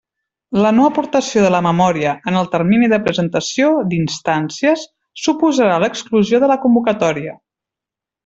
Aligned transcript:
La 0.65 0.69
no-aportació 0.75 1.41
de 1.43 1.49
la 1.55 1.59
memòria, 1.65 2.13
en 2.31 2.39
el 2.39 2.49
termini 2.55 2.89
de 2.93 2.99
presentació 3.09 3.69
d'instàncies, 3.91 4.87
suposarà 5.27 5.77
l'exclusió 5.85 6.41
de 6.47 6.51
la 6.55 6.59
convocatòria. 6.67 7.37